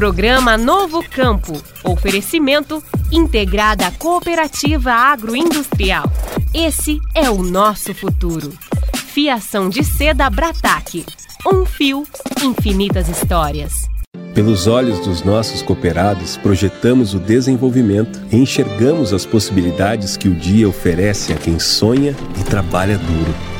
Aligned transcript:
Programa 0.00 0.56
Novo 0.56 1.04
Campo. 1.06 1.62
Oferecimento 1.84 2.82
Integrada 3.12 3.90
Cooperativa 3.98 4.92
Agroindustrial. 4.92 6.10
Esse 6.54 6.98
é 7.14 7.28
o 7.28 7.42
nosso 7.42 7.92
futuro. 7.92 8.50
Fiação 8.94 9.68
de 9.68 9.84
seda 9.84 10.30
Brataque. 10.30 11.04
Um 11.46 11.66
fio, 11.66 12.06
infinitas 12.42 13.10
histórias. 13.10 13.90
Pelos 14.34 14.66
olhos 14.66 15.00
dos 15.00 15.22
nossos 15.22 15.60
cooperados, 15.60 16.38
projetamos 16.38 17.12
o 17.12 17.18
desenvolvimento 17.18 18.22
e 18.32 18.38
enxergamos 18.38 19.12
as 19.12 19.26
possibilidades 19.26 20.16
que 20.16 20.28
o 20.28 20.34
dia 20.34 20.66
oferece 20.66 21.30
a 21.34 21.36
quem 21.36 21.58
sonha 21.58 22.16
e 22.40 22.44
trabalha 22.44 22.96
duro. 22.96 23.59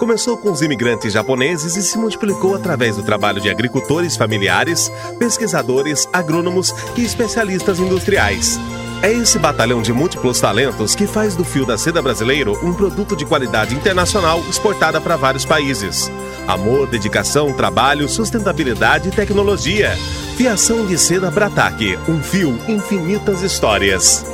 Começou 0.00 0.34
com 0.38 0.50
os 0.50 0.62
imigrantes 0.62 1.12
japoneses 1.12 1.76
e 1.76 1.82
se 1.82 1.98
multiplicou 1.98 2.54
através 2.54 2.96
do 2.96 3.02
trabalho 3.02 3.38
de 3.38 3.50
agricultores 3.50 4.16
familiares, 4.16 4.90
pesquisadores, 5.18 6.08
agrônomos 6.10 6.74
e 6.96 7.04
especialistas 7.04 7.78
industriais. 7.78 8.58
É 9.02 9.12
esse 9.12 9.38
batalhão 9.38 9.82
de 9.82 9.92
múltiplos 9.92 10.40
talentos 10.40 10.94
que 10.94 11.06
faz 11.06 11.36
do 11.36 11.44
fio 11.44 11.66
da 11.66 11.76
seda 11.76 12.00
brasileiro 12.00 12.58
um 12.64 12.72
produto 12.72 13.14
de 13.14 13.26
qualidade 13.26 13.74
internacional 13.74 14.40
exportada 14.48 15.02
para 15.02 15.16
vários 15.16 15.44
países. 15.44 16.10
Amor, 16.48 16.86
dedicação, 16.86 17.52
trabalho, 17.52 18.08
sustentabilidade 18.08 19.10
e 19.10 19.12
tecnologia. 19.12 19.90
Fiação 20.34 20.86
de 20.86 20.96
seda 20.96 21.30
Brataque, 21.30 21.98
um 22.08 22.22
fio, 22.22 22.58
infinitas 22.66 23.42
histórias. 23.42 24.24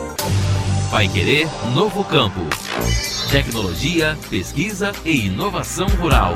Vai 0.90 1.08
querer 1.08 1.48
novo 1.74 2.04
campo. 2.04 2.40
Tecnologia, 3.30 4.16
pesquisa 4.30 4.92
e 5.04 5.26
inovação 5.26 5.88
rural. 5.88 6.32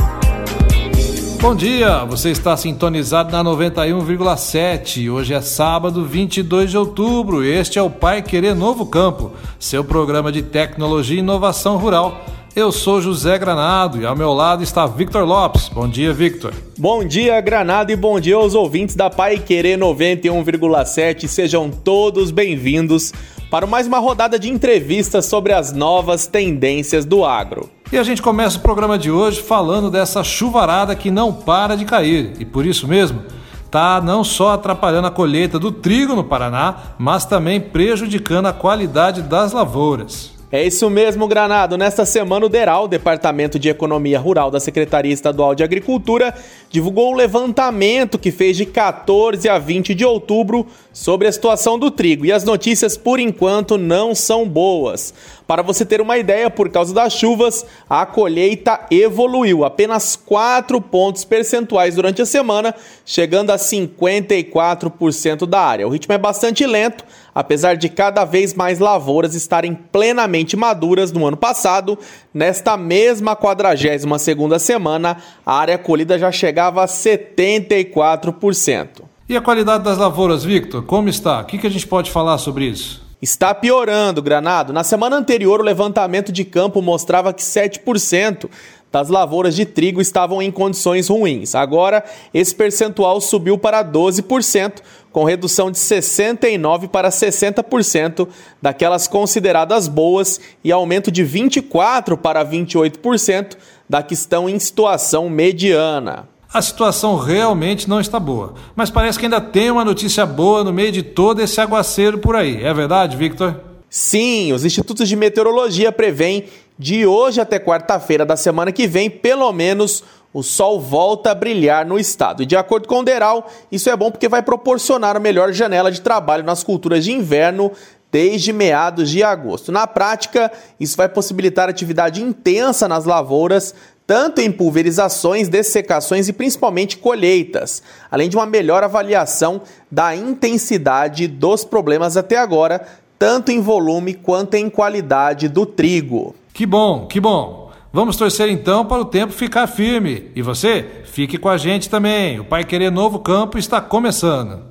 Bom 1.41 1.55
dia, 1.55 2.05
você 2.05 2.31
está 2.31 2.57
sintonizado 2.57 3.31
na 3.31 3.45
91,7. 3.45 5.09
Hoje 5.09 5.35
é 5.35 5.41
sábado, 5.41 6.05
22 6.05 6.71
de 6.71 6.77
outubro. 6.77 7.45
Este 7.45 7.79
é 7.79 7.83
o 7.83 7.89
Pai 7.89 8.23
Querer 8.23 8.55
Novo 8.55 8.87
Campo, 8.87 9.33
seu 9.59 9.85
programa 9.85 10.33
de 10.33 10.43
tecnologia 10.43 11.17
e 11.17 11.21
inovação 11.21 11.77
rural. 11.79 12.21
Eu 12.61 12.71
sou 12.71 13.01
José 13.01 13.39
Granado 13.39 14.03
e 14.03 14.05
ao 14.05 14.15
meu 14.15 14.35
lado 14.35 14.63
está 14.63 14.87
Victor 14.87 15.25
Lopes. 15.25 15.71
Bom 15.71 15.89
dia, 15.89 16.13
Victor. 16.13 16.53
Bom 16.77 17.03
dia, 17.03 17.41
Granado, 17.41 17.91
e 17.91 17.97
bom 17.97 18.21
dia 18.21 18.37
aos 18.37 18.55
ouvintes 18.55 18.95
da 18.95 19.09
Pai 19.09 19.39
Querer 19.39 19.79
91,7. 19.79 21.27
Sejam 21.27 21.71
todos 21.71 22.31
bem-vindos 22.31 23.15
para 23.51 23.67
mais 23.67 23.87
uma 23.87 23.99
rodada 23.99 24.39
de 24.39 24.51
entrevistas 24.51 25.25
sobre 25.25 25.55
as 25.55 25.73
novas 25.73 26.27
tendências 26.27 27.07
do 27.07 27.25
agro. 27.25 27.71
E 27.91 27.97
a 27.97 28.03
gente 28.03 28.21
começa 28.21 28.59
o 28.59 28.61
programa 28.61 28.99
de 28.99 29.11
hoje 29.11 29.41
falando 29.41 29.91
dessa 29.91 30.23
chuvarada 30.23 30.95
que 30.95 31.11
não 31.11 31.33
para 31.33 31.75
de 31.75 31.87
cair 31.87 32.35
e 32.39 32.45
por 32.45 32.67
isso 32.67 32.87
mesmo 32.87 33.23
está 33.65 34.03
não 34.03 34.23
só 34.23 34.53
atrapalhando 34.53 35.07
a 35.07 35.11
colheita 35.11 35.59
do 35.59 35.73
trigo 35.73 36.15
no 36.15 36.25
Paraná, 36.25 36.77
mas 36.99 37.25
também 37.25 37.59
prejudicando 37.59 38.49
a 38.49 38.53
qualidade 38.53 39.23
das 39.23 39.55
lavouras. 39.55 40.40
É 40.53 40.67
isso 40.67 40.91
mesmo, 40.91 41.29
Granado. 41.29 41.79
Nesta 41.79 42.05
semana, 42.05 42.45
o 42.45 42.49
DERAL, 42.49 42.89
Departamento 42.89 43.57
de 43.57 43.69
Economia 43.69 44.19
Rural 44.19 44.51
da 44.51 44.59
Secretaria 44.59 45.13
Estadual 45.13 45.55
de 45.55 45.63
Agricultura, 45.63 46.35
divulgou 46.69 47.13
o 47.13 47.17
levantamento 47.17 48.19
que 48.19 48.33
fez 48.33 48.57
de 48.57 48.67
14 48.67 49.49
a 49.49 49.59
20 49.59 49.95
de 49.95 50.05
outubro 50.05 50.67
sobre 50.93 51.29
a 51.29 51.33
situação 51.33 51.79
do 51.79 51.89
trigo. 51.89 52.27
E 52.27 52.33
as 52.33 52.43
notícias, 52.43 52.97
por 52.97 53.21
enquanto, 53.21 53.79
não 53.79 54.13
são 54.13 54.49
boas. 54.49 55.15
Para 55.47 55.63
você 55.63 55.85
ter 55.85 56.01
uma 56.01 56.19
ideia, 56.19 56.51
por 56.51 56.69
causa 56.69 56.93
das 56.93 57.13
chuvas, 57.13 57.65
a 57.89 58.05
colheita 58.05 58.87
evoluiu 58.91 59.65
apenas 59.65 60.17
4 60.17 60.81
pontos 60.81 61.25
percentuais 61.25 61.95
durante 61.95 62.23
a 62.23 62.27
semana, 62.27 62.75
chegando 63.07 63.51
a 63.51 63.57
54% 63.57 65.47
da 65.47 65.61
área. 65.61 65.87
O 65.87 65.91
ritmo 65.91 66.13
é 66.13 66.19
bastante 66.19 66.67
lento 66.67 67.05
Apesar 67.35 67.77
de 67.77 67.89
cada 67.89 68.25
vez 68.25 68.55
mais 68.55 68.79
lavouras 68.79 69.35
estarem 69.35 69.75
plenamente 69.75 70.57
maduras 70.57 71.11
no 71.13 71.27
ano 71.27 71.37
passado, 71.37 71.99
nesta 72.33 72.77
mesma 72.77 73.35
42 73.37 74.21
segunda 74.21 74.59
semana, 74.59 75.19
a 75.45 75.55
área 75.55 75.79
colhida 75.79 76.19
já 76.19 76.33
chegava 76.33 76.83
a 76.83 76.87
74%. 76.87 79.03
E 79.29 79.37
a 79.37 79.41
qualidade 79.41 79.85
das 79.85 79.97
lavouras, 79.97 80.43
Victor, 80.43 80.83
como 80.85 81.09
está? 81.09 81.41
O 81.41 81.45
que 81.45 81.65
a 81.67 81.71
gente 81.71 81.87
pode 81.87 82.11
falar 82.11 82.39
sobre 82.39 82.65
isso? 82.65 83.09
Está 83.23 83.55
piorando, 83.55 84.23
Granado. 84.23 84.73
Na 84.73 84.83
semana 84.83 85.15
anterior, 85.15 85.61
o 85.61 85.63
levantamento 85.63 86.33
de 86.33 86.43
campo 86.43 86.81
mostrava 86.81 87.35
que 87.35 87.43
7% 87.43 88.49
das 88.93 89.09
lavouras 89.09 89.55
de 89.55 89.65
trigo 89.65 90.01
estavam 90.01 90.43
em 90.43 90.51
condições 90.51 91.09
ruins. 91.09 91.55
Agora, 91.55 92.05
esse 92.35 92.55
percentual 92.55 93.21
subiu 93.21 93.57
para 93.57 93.85
12%, 93.85 94.81
com 95.13 95.25
redução 95.25 95.71
de 95.71 95.79
69% 95.79 96.89
para 96.89 97.09
60% 97.09 98.29
daquelas 98.63 99.09
consideradas 99.09 99.89
boas 99.89 100.41
e 100.63 100.71
aumento 100.71 101.11
de 101.11 101.25
24% 101.25 102.17
para 102.17 102.45
28% 102.45 103.57
da 103.89 104.03
que 104.03 104.15
estão 104.15 104.49
em 104.49 104.59
situação 104.59 105.29
mediana. 105.29 106.29
A 106.53 106.61
situação 106.61 107.17
realmente 107.17 107.89
não 107.89 108.01
está 108.01 108.19
boa, 108.19 108.55
mas 108.75 108.91
parece 108.91 109.19
que 109.19 109.25
ainda 109.25 109.41
tem 109.41 109.71
uma 109.71 109.85
notícia 109.85 110.27
boa 110.27 110.65
no 110.65 110.73
meio 110.73 110.91
de 110.91 111.03
todo 111.03 111.41
esse 111.41 111.61
aguaceiro 111.61 112.19
por 112.19 112.35
aí. 112.35 112.63
É 112.65 112.75
verdade, 112.75 113.17
Victor? 113.17 113.61
Sim, 113.89 114.53
os 114.53 114.65
institutos 114.65 115.09
de 115.09 115.17
meteorologia 115.17 115.91
prevêem 115.91 116.45
de 116.81 117.05
hoje 117.05 117.43
até 117.43 117.59
quarta-feira 117.59 118.25
da 118.25 118.39
semana 118.39 118.73
que 118.73 118.87
vem, 118.87 119.11
pelo 119.11 119.53
menos 119.53 120.03
o 120.33 120.43
sol 120.43 120.81
volta 120.81 121.31
a 121.31 121.35
brilhar 121.35 121.85
no 121.85 121.99
estado. 121.99 122.43
E 122.43 122.47
de 122.47 122.57
acordo 122.57 122.89
com 122.89 123.01
o 123.01 123.05
Deral, 123.05 123.51
isso 123.71 123.91
é 123.91 123.95
bom 123.95 124.11
porque 124.11 124.31
vai 124.31 124.43
proporcionar 124.43 125.15
a 125.15 125.21
melhor 125.21 125.53
janela 125.53 125.93
de 125.93 126.01
trabalho 126.01 126.43
nas 126.43 126.65
culturas 126.65 127.05
de 127.05 127.13
inverno 127.13 127.71
desde 128.11 128.51
meados 128.51 129.11
de 129.11 129.23
agosto. 129.23 129.71
Na 129.71 129.87
prática, 129.87 130.51
isso 130.81 130.97
vai 130.97 131.07
possibilitar 131.07 131.69
atividade 131.69 132.23
intensa 132.23 132.89
nas 132.89 133.05
lavouras, 133.05 133.75
tanto 134.07 134.41
em 134.41 134.51
pulverizações, 134.51 135.51
dessecações 135.51 136.29
e 136.29 136.33
principalmente 136.33 136.97
colheitas, 136.97 137.83
além 138.11 138.31
de 138.31 138.39
uma 138.39 138.47
melhor 138.47 138.83
avaliação 138.83 139.61
da 139.91 140.17
intensidade 140.17 141.29
dos 141.29 141.63
problemas 141.63 142.17
até 142.17 142.39
agora, 142.39 142.87
tanto 143.19 143.53
em 143.53 143.61
volume 143.61 144.15
quanto 144.15 144.55
em 144.55 144.71
qualidade 144.71 145.47
do 145.47 145.67
trigo. 145.67 146.35
Que 146.61 146.67
bom, 146.67 147.07
que 147.07 147.19
bom. 147.19 147.73
Vamos 147.91 148.19
torcer 148.19 148.51
então 148.51 148.85
para 148.85 149.01
o 149.01 149.05
tempo 149.07 149.33
ficar 149.33 149.67
firme. 149.67 150.31
E 150.37 150.43
você, 150.43 151.05
fique 151.07 151.39
com 151.39 151.49
a 151.49 151.57
gente 151.57 151.89
também. 151.89 152.39
O 152.39 152.45
Pai 152.45 152.65
Querer 152.65 152.91
Novo 152.91 153.21
Campo 153.21 153.57
está 153.57 153.81
começando. 153.81 154.65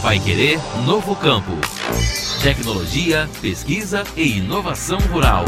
Pai 0.00 0.18
Querer 0.18 0.58
Novo 0.86 1.14
Campo. 1.14 1.52
Tecnologia, 2.42 3.28
pesquisa 3.42 4.04
e 4.16 4.38
inovação 4.38 4.96
rural. 5.12 5.44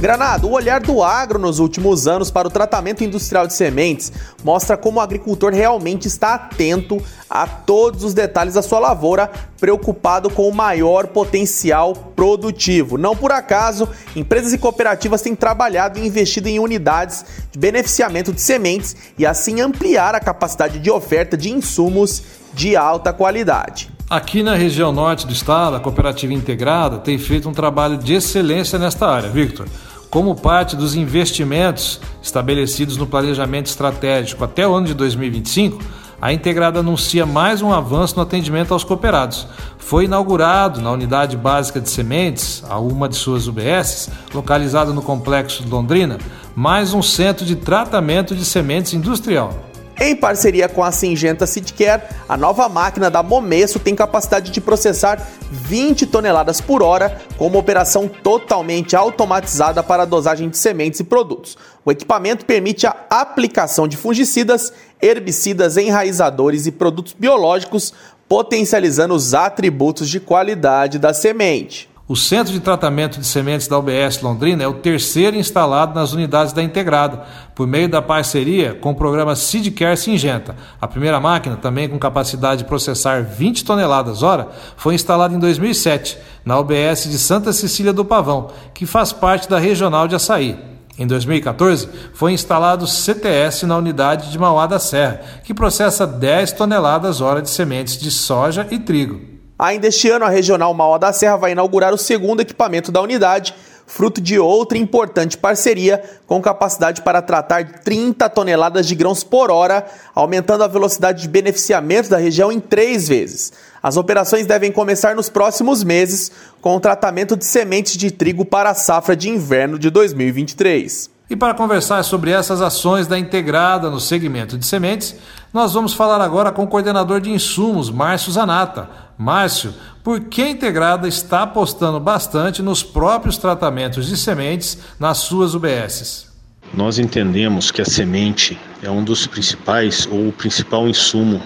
Granado, 0.00 0.46
o 0.46 0.52
olhar 0.52 0.80
do 0.80 1.02
agro 1.02 1.40
nos 1.40 1.58
últimos 1.58 2.06
anos 2.06 2.30
para 2.30 2.46
o 2.46 2.50
tratamento 2.50 3.02
industrial 3.02 3.48
de 3.48 3.52
sementes 3.52 4.12
mostra 4.44 4.76
como 4.76 5.00
o 5.00 5.02
agricultor 5.02 5.52
realmente 5.52 6.06
está 6.06 6.34
atento 6.34 7.02
a 7.28 7.48
todos 7.48 8.04
os 8.04 8.14
detalhes 8.14 8.54
da 8.54 8.62
sua 8.62 8.78
lavoura, 8.78 9.28
preocupado 9.58 10.30
com 10.30 10.48
o 10.48 10.54
maior 10.54 11.08
potencial 11.08 11.96
produtivo. 12.14 12.96
Não 12.96 13.16
por 13.16 13.32
acaso, 13.32 13.88
empresas 14.14 14.52
e 14.52 14.58
cooperativas 14.58 15.20
têm 15.20 15.34
trabalhado 15.34 15.98
e 15.98 16.06
investido 16.06 16.48
em 16.48 16.60
unidades 16.60 17.24
de 17.50 17.58
beneficiamento 17.58 18.32
de 18.32 18.40
sementes 18.40 18.94
e 19.18 19.26
assim 19.26 19.60
ampliar 19.60 20.14
a 20.14 20.20
capacidade 20.20 20.78
de 20.78 20.92
oferta 20.92 21.36
de 21.36 21.50
insumos 21.50 22.22
de 22.54 22.76
alta 22.76 23.12
qualidade. 23.12 23.90
Aqui 24.08 24.44
na 24.44 24.54
região 24.54 24.92
norte 24.92 25.26
do 25.26 25.32
estado, 25.32 25.74
a 25.74 25.80
cooperativa 25.80 26.32
integrada 26.32 26.98
tem 26.98 27.18
feito 27.18 27.48
um 27.48 27.52
trabalho 27.52 27.98
de 27.98 28.14
excelência 28.14 28.78
nesta 28.78 29.06
área, 29.06 29.28
Victor. 29.28 29.66
Como 30.10 30.34
parte 30.34 30.74
dos 30.74 30.94
investimentos 30.94 32.00
estabelecidos 32.22 32.96
no 32.96 33.06
planejamento 33.06 33.66
estratégico 33.66 34.42
até 34.42 34.66
o 34.66 34.74
ano 34.74 34.86
de 34.86 34.94
2025, 34.94 35.82
a 36.20 36.32
Integrada 36.32 36.80
anuncia 36.80 37.26
mais 37.26 37.60
um 37.60 37.72
avanço 37.72 38.16
no 38.16 38.22
atendimento 38.22 38.72
aos 38.72 38.82
cooperados. 38.82 39.46
Foi 39.76 40.06
inaugurado 40.06 40.80
na 40.80 40.90
Unidade 40.90 41.36
Básica 41.36 41.78
de 41.78 41.90
Sementes, 41.90 42.64
a 42.68 42.78
uma 42.78 43.08
de 43.08 43.16
suas 43.16 43.46
UBSs, 43.46 44.10
localizada 44.32 44.92
no 44.92 45.02
Complexo 45.02 45.62
de 45.62 45.70
Londrina, 45.70 46.18
mais 46.56 46.94
um 46.94 47.02
centro 47.02 47.44
de 47.44 47.54
tratamento 47.54 48.34
de 48.34 48.46
sementes 48.46 48.94
industrial. 48.94 49.52
Em 50.00 50.14
parceria 50.14 50.68
com 50.68 50.84
a 50.84 50.92
Singenta 50.92 51.44
Seedcare, 51.44 52.02
a 52.28 52.36
nova 52.36 52.68
máquina 52.68 53.10
da 53.10 53.20
Momesso 53.20 53.80
tem 53.80 53.96
capacidade 53.96 54.52
de 54.52 54.60
processar 54.60 55.26
20 55.50 56.06
toneladas 56.06 56.60
por 56.60 56.84
hora, 56.84 57.20
com 57.36 57.48
uma 57.48 57.58
operação 57.58 58.06
totalmente 58.06 58.94
automatizada 58.94 59.82
para 59.82 60.04
a 60.04 60.06
dosagem 60.06 60.48
de 60.48 60.56
sementes 60.56 61.00
e 61.00 61.04
produtos. 61.04 61.58
O 61.84 61.90
equipamento 61.90 62.46
permite 62.46 62.86
a 62.86 62.94
aplicação 63.10 63.88
de 63.88 63.96
fungicidas, 63.96 64.72
herbicidas, 65.02 65.76
enraizadores 65.76 66.66
e 66.66 66.70
produtos 66.70 67.12
biológicos, 67.12 67.92
potencializando 68.28 69.14
os 69.14 69.34
atributos 69.34 70.08
de 70.08 70.20
qualidade 70.20 71.00
da 71.00 71.12
semente. 71.12 71.90
O 72.08 72.16
Centro 72.16 72.54
de 72.54 72.60
Tratamento 72.60 73.20
de 73.20 73.26
Sementes 73.26 73.68
da 73.68 73.78
UBS 73.78 74.22
Londrina 74.22 74.64
é 74.64 74.66
o 74.66 74.72
terceiro 74.72 75.36
instalado 75.36 75.94
nas 75.94 76.14
unidades 76.14 76.54
da 76.54 76.62
Integrada, 76.62 77.22
por 77.54 77.66
meio 77.66 77.86
da 77.86 78.00
parceria 78.00 78.72
com 78.72 78.92
o 78.92 78.94
programa 78.94 79.36
Seedcare 79.36 79.94
Singenta. 79.94 80.56
A 80.80 80.88
primeira 80.88 81.20
máquina, 81.20 81.54
também 81.54 81.86
com 81.86 81.98
capacidade 81.98 82.62
de 82.62 82.64
processar 82.66 83.22
20 83.22 83.62
toneladas 83.62 84.22
hora, 84.22 84.48
foi 84.74 84.94
instalada 84.94 85.34
em 85.34 85.38
2007, 85.38 86.16
na 86.46 86.58
UBS 86.58 87.10
de 87.10 87.18
Santa 87.18 87.52
Cecília 87.52 87.92
do 87.92 88.06
Pavão, 88.06 88.52
que 88.72 88.86
faz 88.86 89.12
parte 89.12 89.46
da 89.46 89.58
Regional 89.58 90.08
de 90.08 90.16
Açaí. 90.16 90.58
Em 90.98 91.06
2014, 91.06 91.90
foi 92.14 92.32
instalado 92.32 92.86
CTS 92.86 93.66
na 93.66 93.76
unidade 93.76 94.32
de 94.32 94.38
Mauá 94.38 94.66
da 94.66 94.78
Serra, 94.78 95.20
que 95.44 95.52
processa 95.52 96.06
10 96.06 96.52
toneladas 96.52 97.20
hora 97.20 97.42
de 97.42 97.50
sementes 97.50 97.98
de 97.98 98.10
soja 98.10 98.66
e 98.70 98.78
trigo. 98.78 99.37
Ainda 99.58 99.88
este 99.88 100.08
ano, 100.08 100.24
a 100.24 100.28
Regional 100.28 100.72
Mauá 100.72 100.98
da 100.98 101.12
Serra 101.12 101.36
vai 101.36 101.50
inaugurar 101.50 101.92
o 101.92 101.98
segundo 101.98 102.40
equipamento 102.40 102.92
da 102.92 103.02
unidade, 103.02 103.52
fruto 103.88 104.20
de 104.20 104.38
outra 104.38 104.78
importante 104.78 105.36
parceria 105.36 106.00
com 106.28 106.40
capacidade 106.40 107.02
para 107.02 107.20
tratar 107.20 107.80
30 107.80 108.28
toneladas 108.28 108.86
de 108.86 108.94
grãos 108.94 109.24
por 109.24 109.50
hora, 109.50 109.84
aumentando 110.14 110.62
a 110.62 110.68
velocidade 110.68 111.22
de 111.22 111.28
beneficiamento 111.28 112.08
da 112.08 112.18
região 112.18 112.52
em 112.52 112.60
três 112.60 113.08
vezes. 113.08 113.52
As 113.82 113.96
operações 113.96 114.46
devem 114.46 114.70
começar 114.70 115.16
nos 115.16 115.28
próximos 115.28 115.82
meses, 115.82 116.30
com 116.60 116.76
o 116.76 116.80
tratamento 116.80 117.36
de 117.36 117.44
sementes 117.44 117.96
de 117.96 118.12
trigo 118.12 118.44
para 118.44 118.70
a 118.70 118.74
safra 118.74 119.16
de 119.16 119.28
inverno 119.28 119.76
de 119.76 119.90
2023. 119.90 121.10
E 121.30 121.36
para 121.36 121.52
conversar 121.52 122.02
sobre 122.04 122.30
essas 122.30 122.62
ações 122.62 123.06
da 123.06 123.18
Integrada 123.18 123.90
no 123.90 124.00
segmento 124.00 124.56
de 124.56 124.64
sementes, 124.64 125.16
nós 125.52 125.74
vamos 125.74 125.94
falar 125.94 126.20
agora 126.20 126.52
com 126.52 126.62
o 126.62 126.68
coordenador 126.68 127.20
de 127.20 127.30
insumos, 127.30 127.90
Márcio 127.90 128.32
Zanata. 128.32 129.07
Márcio, 129.18 129.74
por 130.04 130.20
que 130.20 130.42
a 130.42 130.48
Integrada 130.48 131.08
está 131.08 131.42
apostando 131.42 131.98
bastante 131.98 132.62
nos 132.62 132.84
próprios 132.84 133.36
tratamentos 133.36 134.06
de 134.06 134.16
sementes 134.16 134.78
nas 135.00 135.18
suas 135.18 135.54
UBSs? 135.54 136.28
Nós 136.72 137.00
entendemos 137.00 137.72
que 137.72 137.82
a 137.82 137.84
semente 137.84 138.56
é 138.80 138.88
um 138.88 139.02
dos 139.02 139.26
principais 139.26 140.06
ou 140.06 140.28
o 140.28 140.32
principal 140.32 140.86
insumo 140.86 141.42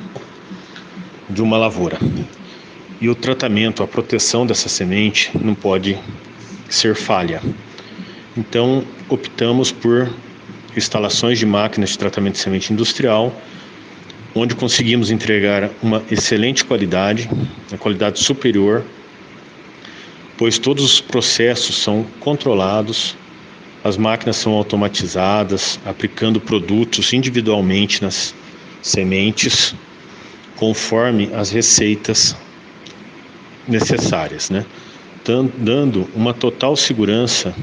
de 1.31 1.41
uma 1.41 1.57
lavoura. 1.57 1.99
E 3.01 3.09
o 3.09 3.15
tratamento, 3.15 3.83
a 3.83 3.89
proteção 3.89 4.47
dessa 4.47 4.69
semente 4.69 5.31
não 5.39 5.55
pode 5.55 5.99
ser 6.69 6.95
falha. 6.95 7.41
Então, 8.37 8.85
optamos 9.09 9.73
por 9.73 10.13
instalações 10.77 11.39
de 11.39 11.47
máquinas 11.47 11.91
de 11.91 11.99
tratamento 11.99 12.35
de 12.35 12.41
semente 12.41 12.71
industrial, 12.71 13.35
onde 14.35 14.55
conseguimos 14.55 15.11
entregar 15.11 15.71
uma 15.83 16.03
excelente 16.11 16.65
qualidade, 16.65 17.29
a 17.73 17.77
qualidade 17.77 18.21
superior, 18.21 18.85
pois 20.39 20.59
todos 20.59 20.85
os 20.85 21.01
processos 21.01 21.77
são 21.77 22.07
controlados, 22.21 23.17
as 23.85 23.97
máquinas 23.97 24.37
são 24.37 24.53
automatizadas, 24.53 25.79
aplicando 25.85 26.41
produtos 26.41 27.13
individualmente 27.13 28.03
nas 28.03 28.35
sementes, 28.81 29.75
conforme 30.57 31.31
as 31.35 31.51
receitas 31.51 32.37
necessárias, 33.67 34.51
né? 34.51 34.65
dando 35.57 36.09
uma 36.15 36.35
total 36.35 36.77
segurança 36.77 37.55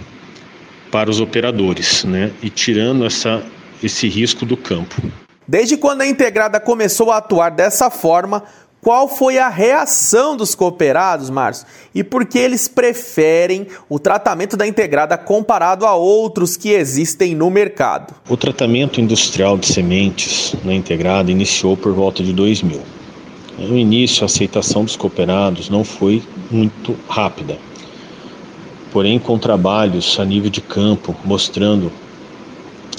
para 0.92 1.10
os 1.10 1.20
operadores, 1.20 2.04
né? 2.04 2.32
E 2.42 2.50
tirando 2.50 3.06
essa, 3.06 3.44
esse 3.84 4.08
risco 4.08 4.46
do 4.46 4.58
campo. 4.58 4.96
Desde 5.50 5.78
quando 5.78 6.02
a 6.02 6.08
integrada 6.08 6.60
começou 6.60 7.10
a 7.10 7.18
atuar 7.18 7.50
dessa 7.50 7.90
forma, 7.90 8.44
qual 8.80 9.08
foi 9.08 9.40
a 9.40 9.50
reação 9.50 10.38
dos 10.38 10.54
cooperados, 10.54 11.32
Márcio? 11.32 11.66
E 11.94 12.04
por 12.04 12.24
que 12.28 12.38
eles 12.38 12.68
preferem 12.68 13.66
o 13.90 13.98
tratamento 13.98 14.56
da 14.56 14.68
integrada 14.68 15.18
comparado 15.18 15.88
a 15.88 15.96
outros 15.96 16.56
que 16.56 16.70
existem 16.70 17.34
no 17.34 17.50
mercado? 17.50 18.14
O 18.30 18.38
tratamento 18.38 19.02
industrial 19.02 19.58
de 19.58 19.66
sementes 19.66 20.54
na 20.64 20.76
integrada 20.76 21.32
iniciou 21.32 21.76
por 21.76 21.94
volta 21.94 22.22
de 22.22 22.32
2000. 22.32 22.80
No 23.58 23.76
início, 23.76 24.22
a 24.22 24.28
aceitação 24.28 24.86
dos 24.86 24.96
cooperados 24.96 25.68
não 25.68 25.84
foi 25.84 26.22
muito 26.52 26.96
rápida. 27.08 27.58
Porém, 28.92 29.18
com 29.18 29.40
trabalhos 29.40 30.20
a 30.20 30.26
nível 30.26 30.52
de 30.52 30.62
campo 30.62 31.16
mostrando 31.26 31.92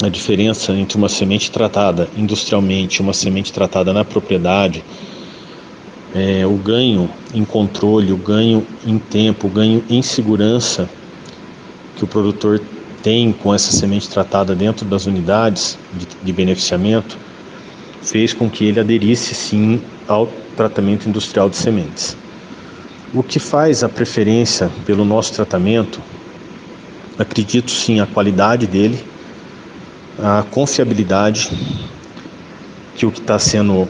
a 0.03 0.09
diferença 0.09 0.73
entre 0.73 0.97
uma 0.97 1.09
semente 1.09 1.51
tratada 1.51 2.09
industrialmente 2.17 2.97
e 2.97 3.01
uma 3.01 3.13
semente 3.13 3.53
tratada 3.53 3.93
na 3.93 4.03
propriedade, 4.03 4.83
é, 6.13 6.45
o 6.45 6.55
ganho 6.55 7.09
em 7.33 7.45
controle, 7.45 8.11
o 8.11 8.17
ganho 8.17 8.65
em 8.85 8.97
tempo, 8.97 9.47
o 9.47 9.49
ganho 9.49 9.83
em 9.89 10.01
segurança 10.01 10.89
que 11.95 12.03
o 12.03 12.07
produtor 12.07 12.61
tem 13.01 13.31
com 13.31 13.53
essa 13.53 13.71
semente 13.71 14.09
tratada 14.09 14.55
dentro 14.55 14.85
das 14.85 15.05
unidades 15.05 15.77
de, 15.93 16.07
de 16.23 16.33
beneficiamento, 16.33 17.17
fez 18.01 18.33
com 18.33 18.49
que 18.49 18.65
ele 18.65 18.79
aderisse 18.79 19.33
sim 19.33 19.81
ao 20.07 20.27
tratamento 20.55 21.07
industrial 21.07 21.49
de 21.49 21.55
sementes. 21.55 22.17
O 23.13 23.21
que 23.21 23.39
faz 23.39 23.83
a 23.83 23.89
preferência 23.89 24.69
pelo 24.85 25.03
nosso 25.03 25.33
tratamento, 25.33 26.01
acredito 27.17 27.71
sim, 27.71 27.99
a 27.99 28.05
qualidade 28.05 28.65
dele, 28.65 29.03
a 30.23 30.43
confiabilidade, 30.43 31.49
que 32.95 33.05
o 33.05 33.11
que 33.11 33.19
está 33.19 33.39
sendo 33.39 33.87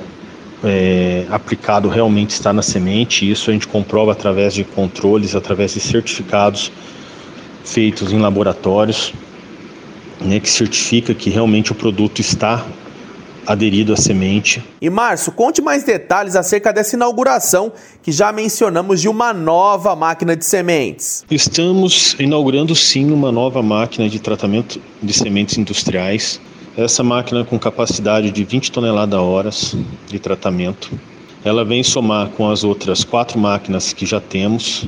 é, 0.64 1.26
aplicado 1.30 1.90
realmente 1.90 2.32
está 2.32 2.54
na 2.54 2.62
semente. 2.62 3.30
Isso 3.30 3.50
a 3.50 3.54
gente 3.54 3.68
comprova 3.68 4.14
através 4.14 4.54
de 4.54 4.64
controles, 4.64 5.36
através 5.36 5.74
de 5.74 5.80
certificados 5.80 6.72
feitos 7.64 8.12
em 8.12 8.20
laboratórios, 8.20 9.14
né, 10.20 10.40
que 10.40 10.50
certifica 10.50 11.14
que 11.14 11.30
realmente 11.30 11.72
o 11.72 11.76
produto 11.76 12.20
está 12.20 12.66
aderido 13.52 13.94
à 13.94 13.98
semente. 13.98 14.64
E 14.82 14.90
Márcio, 14.90 15.32
conte 15.32 15.62
mais 15.62 15.84
detalhes 15.84 16.36
acerca 16.36 16.72
dessa 16.72 16.96
inauguração 16.96 17.72
que 18.02 18.12
já 18.12 18.32
mencionamos 18.32 19.02
de 19.02 19.10
uma 19.10 19.34
nova 19.34 19.96
máquina 19.96 20.36
de 20.36 20.46
sementes. 20.46 21.26
Estamos 21.30 22.16
inaugurando 22.20 22.76
sim 22.76 23.12
uma 23.12 23.32
nova 23.32 23.62
máquina 23.62 24.10
de 24.10 24.20
tratamento 24.20 24.82
de 25.02 25.14
sementes 25.14 25.58
industriais. 25.58 26.40
Essa 26.78 27.04
máquina 27.04 27.44
com 27.44 27.60
capacidade 27.60 28.32
de 28.32 28.44
20 28.44 28.72
toneladas 28.72 29.20
horas 29.20 29.76
de 30.08 30.20
tratamento. 30.20 30.90
Ela 31.44 31.66
vem 31.66 31.84
somar 31.84 32.30
com 32.30 32.50
as 32.50 32.64
outras 32.64 33.04
quatro 33.04 33.38
máquinas 33.38 33.92
que 33.92 34.06
já 34.06 34.22
temos 34.22 34.86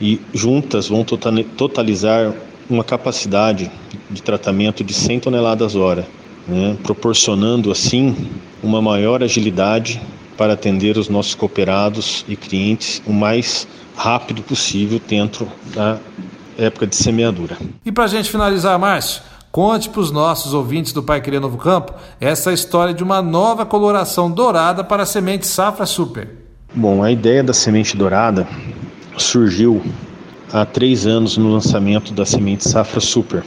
e 0.00 0.20
juntas 0.32 0.88
vão 0.88 1.04
totalizar 1.04 2.32
uma 2.70 2.84
capacidade 2.84 3.70
de 4.10 4.22
tratamento 4.22 4.82
de 4.82 4.94
100 4.94 5.20
toneladas 5.20 5.74
hora 5.74 6.06
né, 6.46 6.76
proporcionando 6.82 7.70
assim 7.70 8.30
uma 8.62 8.80
maior 8.80 9.22
agilidade 9.22 10.00
para 10.36 10.52
atender 10.52 10.98
os 10.98 11.08
nossos 11.08 11.34
cooperados 11.34 12.24
e 12.28 12.36
clientes 12.36 13.02
o 13.06 13.12
mais 13.12 13.66
rápido 13.96 14.42
possível 14.42 15.00
dentro 15.06 15.48
da 15.74 15.98
época 16.58 16.86
de 16.86 16.94
semeadura. 16.94 17.56
E 17.84 17.90
para 17.90 18.04
a 18.04 18.08
gente 18.08 18.30
finalizar, 18.30 18.78
Márcio, 18.78 19.22
conte 19.50 19.88
para 19.88 20.00
os 20.00 20.10
nossos 20.10 20.52
ouvintes 20.52 20.92
do 20.92 21.02
Pai 21.02 21.20
Querer 21.20 21.40
Novo 21.40 21.56
Campo 21.56 21.94
essa 22.20 22.52
história 22.52 22.92
de 22.92 23.02
uma 23.02 23.22
nova 23.22 23.64
coloração 23.64 24.30
dourada 24.30 24.84
para 24.84 25.02
a 25.02 25.06
semente 25.06 25.46
Safra 25.46 25.86
Super. 25.86 26.28
Bom, 26.74 27.02
a 27.02 27.10
ideia 27.10 27.42
da 27.42 27.54
semente 27.54 27.96
dourada 27.96 28.46
surgiu 29.16 29.82
há 30.52 30.64
três 30.64 31.06
anos 31.06 31.36
no 31.38 31.50
lançamento 31.50 32.12
da 32.12 32.26
semente 32.26 32.68
Safra 32.68 33.00
Super, 33.00 33.42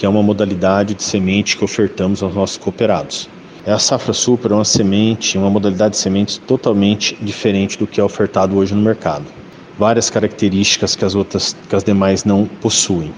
que 0.00 0.06
é 0.06 0.08
uma 0.08 0.22
modalidade 0.22 0.94
de 0.94 1.02
semente 1.02 1.58
que 1.58 1.62
ofertamos 1.62 2.22
aos 2.22 2.34
nossos 2.34 2.56
cooperados. 2.56 3.28
A 3.66 3.78
safra 3.78 4.14
super 4.14 4.50
é 4.50 4.54
uma 4.54 4.64
semente, 4.64 5.36
uma 5.36 5.50
modalidade 5.50 5.90
de 5.90 5.98
sementes 5.98 6.38
totalmente 6.38 7.14
diferente 7.20 7.78
do 7.78 7.86
que 7.86 8.00
é 8.00 8.02
ofertado 8.02 8.56
hoje 8.56 8.74
no 8.74 8.80
mercado. 8.80 9.26
Várias 9.78 10.08
características 10.08 10.96
que 10.96 11.04
as 11.04 11.14
outras, 11.14 11.54
que 11.68 11.76
as 11.76 11.84
demais 11.84 12.24
não 12.24 12.46
possuem. 12.46 13.12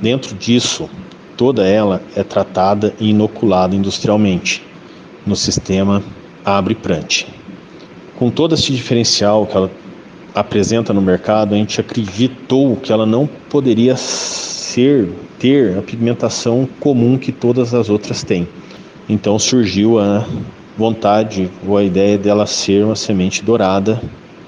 Dentro 0.00 0.34
disso, 0.34 0.88
toda 1.36 1.66
ela 1.66 2.00
é 2.16 2.22
tratada 2.22 2.94
e 2.98 3.10
inoculada 3.10 3.76
industrialmente 3.76 4.64
no 5.26 5.36
sistema 5.36 6.02
abre-plante. 6.42 7.28
Com 8.16 8.30
todo 8.30 8.54
esse 8.54 8.72
diferencial 8.72 9.44
que 9.44 9.58
ela 9.58 9.70
apresenta 10.34 10.90
no 10.94 11.02
mercado, 11.02 11.54
a 11.54 11.58
gente 11.58 11.82
acreditou 11.82 12.76
que 12.76 12.90
ela 12.90 13.04
não 13.04 13.26
poderia 13.50 13.94
ser 14.74 15.08
ter 15.38 15.78
a 15.78 15.82
pigmentação 15.82 16.68
comum 16.80 17.16
que 17.16 17.30
todas 17.30 17.72
as 17.72 17.88
outras 17.88 18.24
têm. 18.24 18.48
Então 19.08 19.38
surgiu 19.38 20.00
a 20.00 20.26
vontade 20.76 21.48
ou 21.64 21.76
a 21.76 21.84
ideia 21.84 22.18
dela 22.18 22.44
ser 22.44 22.84
uma 22.84 22.96
semente 22.96 23.44
dourada 23.44 24.02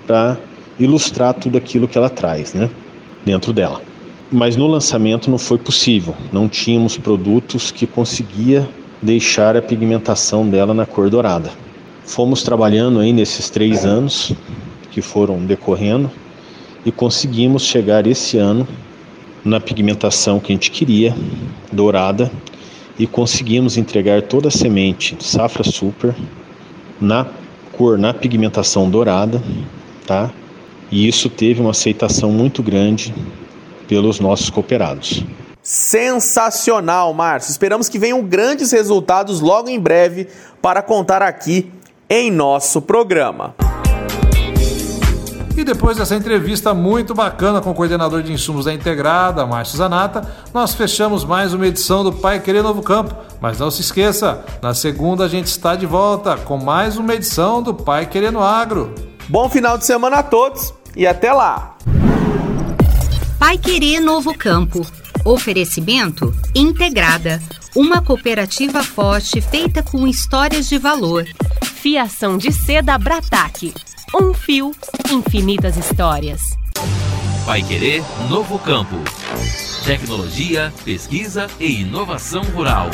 para 0.05 0.37
ilustrar 0.81 1.33
tudo 1.35 1.57
aquilo 1.57 1.87
que 1.87 1.97
ela 1.97 2.11
traz, 2.11 2.55
né, 2.55 2.69
dentro 3.25 3.53
dela. 3.53 3.81
Mas 4.33 4.57
no 4.57 4.67
lançamento 4.67 5.31
não 5.31 5.39
foi 5.39 5.59
possível, 5.59 6.15
não 6.33 6.49
tínhamos 6.49 6.99
produtos 6.99 7.71
que 7.71 7.87
conseguia 7.87 8.69
deixar 9.01 9.57
a 9.57 9.63
pigmentação 9.63 10.49
dela 10.49 10.75
na 10.75 10.85
cor 10.85 11.09
dourada. 11.09 11.51
Fomos 12.05 12.43
trabalhando 12.43 12.99
aí 12.99 13.13
nesses 13.13 13.49
três 13.49 13.85
anos 13.85 14.33
que 14.91 15.01
foram 15.01 15.45
decorrendo 15.45 16.11
e 16.85 16.91
conseguimos 16.91 17.63
chegar 17.63 18.07
esse 18.09 18.39
ano 18.39 18.67
na 19.47 19.61
pigmentação 19.61 20.41
que 20.41 20.53
a 20.53 20.55
gente 20.55 20.71
queria, 20.71 21.15
dourada, 21.73 22.31
e 22.99 23.07
conseguimos 23.07 23.77
entregar 23.77 24.23
toda 24.23 24.49
a 24.49 24.51
semente 24.51 25.17
safra 25.21 25.63
super 25.63 26.15
na 27.01 27.27
cor, 27.73 27.97
na 27.97 28.13
pigmentação 28.13 28.91
dourada, 28.91 29.41
tá? 30.07 30.31
E 30.91 31.07
isso 31.07 31.29
teve 31.29 31.61
uma 31.61 31.71
aceitação 31.71 32.31
muito 32.31 32.63
grande 32.63 33.15
pelos 33.87 34.19
nossos 34.19 34.51
cooperados. 34.51 35.23
Sensacional, 35.63 37.13
Márcio. 37.13 37.51
Esperamos 37.51 37.89
que 37.89 37.99
venham 37.99 38.23
grandes 38.23 38.73
resultados 38.73 39.41
logo 39.41 39.69
em 39.69 39.79
breve 39.79 40.29
para 40.63 40.83
contar 40.83 41.23
aqui 41.23 41.71
em 42.09 42.31
nosso 42.31 42.81
programa. 42.81 43.66
E 45.57 45.65
depois 45.65 45.97
dessa 45.97 46.15
entrevista 46.15 46.75
muito 46.75 47.15
bacana 47.15 47.63
com 47.63 47.71
o 47.71 47.75
coordenador 47.75 48.23
de 48.23 48.31
insumos 48.31 48.67
da 48.67 48.75
Integrada, 48.75 49.47
Márcio 49.47 49.79
Zanata, 49.79 50.31
nós 50.53 50.75
fechamos 50.75 51.25
mais 51.25 51.55
uma 51.55 51.67
edição 51.67 52.05
do 52.05 52.13
Pai 52.13 52.39
Querer 52.41 52.63
Novo 52.63 52.83
Campo. 52.83 53.17
Mas 53.41 53.59
não 53.59 53.71
se 53.71 53.81
esqueça, 53.81 54.45
na 54.61 54.75
segunda 54.75 55.25
a 55.25 55.29
gente 55.29 55.47
está 55.47 55.75
de 55.75 55.87
volta 55.87 56.37
com 56.37 56.59
mais 56.59 56.99
uma 56.99 57.15
edição 57.15 57.63
do 57.63 57.73
Pai 57.73 58.05
Querendo 58.05 58.39
Agro. 58.39 58.95
Bom 59.31 59.49
final 59.49 59.79
de 59.79 59.87
semana 59.87 60.19
a 60.19 60.23
todos 60.23 60.75
e 60.95 61.07
até 61.07 61.33
lá! 61.33 61.79
Pai 63.39 63.57
Querer 63.57 64.01
Novo 64.01 64.37
Campo. 64.37 64.87
Oferecimento 65.25 66.35
Integrada, 66.55 67.41
uma 67.75 68.03
cooperativa 68.03 68.83
forte 68.83 69.41
feita 69.41 69.83
com 69.83 70.07
histórias 70.07 70.69
de 70.69 70.77
valor. 70.77 71.25
Fiação 71.65 72.37
de 72.37 72.53
seda 72.53 72.99
Brataque 72.99 73.73
um 74.15 74.33
fio, 74.33 74.73
infinitas 75.11 75.77
histórias. 75.77 76.41
Vai 77.45 77.63
Querer 77.63 78.03
Novo 78.29 78.59
Campo. 78.59 78.97
Tecnologia, 79.85 80.73
pesquisa 80.85 81.47
e 81.61 81.83
inovação 81.83 82.43
rural. 82.43 82.91